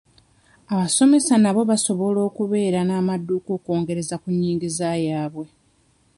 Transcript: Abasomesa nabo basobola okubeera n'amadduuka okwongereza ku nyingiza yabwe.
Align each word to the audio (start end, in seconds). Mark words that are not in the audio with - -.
Abasomesa 0.73 1.33
nabo 1.43 1.61
basobola 1.71 2.19
okubeera 2.29 2.79
n'amadduuka 2.83 3.49
okwongereza 3.57 4.15
ku 4.21 4.27
nyingiza 4.37 4.89
yabwe. 5.07 5.45